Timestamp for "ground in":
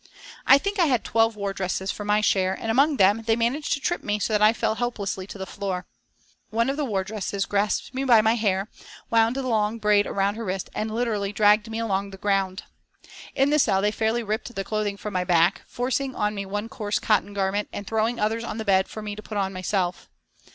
12.17-13.51